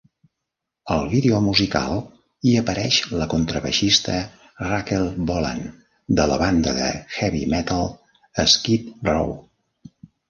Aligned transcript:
Al 0.93 1.01
vídeo 1.09 1.41
musical 1.47 1.99
hi 2.47 2.53
apareix 2.61 2.97
la 3.23 3.27
contrabaixista 3.33 4.15
Rachel 4.69 5.05
Bolan 5.33 5.61
de 6.21 6.25
la 6.33 6.41
banda 6.45 6.75
de 6.81 6.89
heavy 7.19 7.43
metal 7.55 7.87
Skid 8.57 8.89
Row. 9.13 9.33